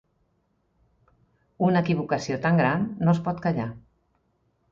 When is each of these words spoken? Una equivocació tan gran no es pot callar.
Una 1.67 1.83
equivocació 1.85 2.39
tan 2.47 2.59
gran 2.61 2.87
no 3.05 3.15
es 3.17 3.23
pot 3.27 3.43
callar. 3.47 3.69